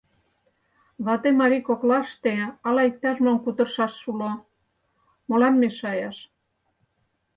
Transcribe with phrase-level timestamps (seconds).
[1.05, 2.33] Вате-марий коклаште
[2.67, 4.31] ала иктаж-мом кутырышаш уло,
[5.29, 6.17] молан мешаяш?